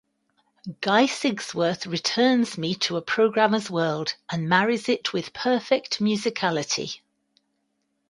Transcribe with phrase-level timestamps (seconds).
[0.79, 7.01] Guy Sigsworth returns me to a programmer's world and marries it with perfect musicality.